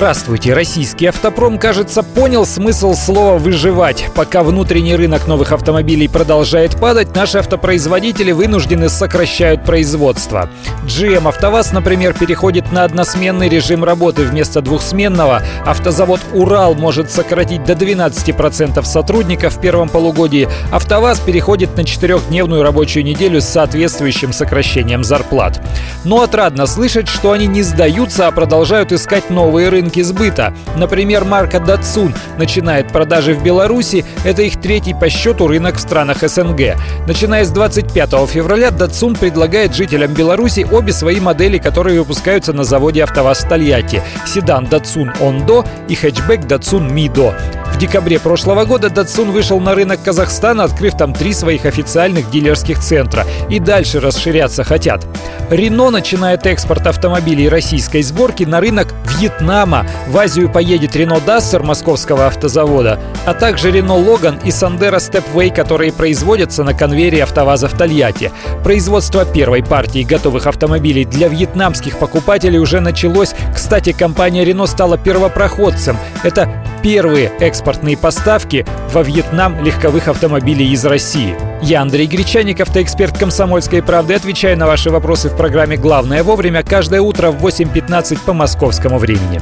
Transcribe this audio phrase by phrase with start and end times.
[0.00, 0.54] Здравствуйте.
[0.54, 4.06] Российский автопром, кажется, понял смысл слова «выживать».
[4.14, 10.48] Пока внутренний рынок новых автомобилей продолжает падать, наши автопроизводители вынуждены сокращают производство.
[10.86, 15.42] GM «АвтоВАЗ», например, переходит на односменный режим работы вместо двухсменного.
[15.66, 20.48] Автозавод «Урал» может сократить до 12% сотрудников в первом полугодии.
[20.72, 25.60] «АвтоВАЗ» переходит на четырехдневную рабочую неделю с соответствующим сокращением зарплат.
[26.04, 30.54] Но отрадно слышать, что они не сдаются, а продолжают искать новые рынки рынке сбыта.
[30.76, 34.04] Например, марка Datsun начинает продажи в Беларуси.
[34.24, 36.76] Это их третий по счету рынок в странах СНГ.
[37.06, 43.02] Начиная с 25 февраля Datsun предлагает жителям Беларуси обе свои модели, которые выпускаются на заводе
[43.02, 44.02] АвтоВАЗ Тольятти.
[44.26, 47.34] Седан Datsun Ondo и хэтчбэк Datsun Mido.
[47.80, 53.24] Декабре прошлого года Datsun вышел на рынок Казахстана, открыв там три своих официальных дилерских центра.
[53.48, 55.06] И дальше расширяться хотят.
[55.48, 59.86] Рено начинает экспорт автомобилей российской сборки на рынок Вьетнама.
[60.08, 65.90] В Азию поедет Рено Duster московского автозавода, а также Рено Логан и Сандера Stepway, которые
[65.90, 68.30] производятся на конвейере АвтоВАЗа в Тольятти.
[68.62, 73.34] Производство первой партии готовых автомобилей для вьетнамских покупателей уже началось.
[73.54, 75.96] Кстати, компания Рено стала первопроходцем.
[76.22, 81.36] Это первые экспортные поставки во Вьетнам легковых автомобилей из России.
[81.62, 84.14] Я Андрей Гречаник, автоэксперт «Комсомольской правды».
[84.14, 89.40] Отвечаю на ваши вопросы в программе «Главное вовремя» каждое утро в 8.15 по московскому времени.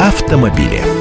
[0.00, 0.99] Автомобили.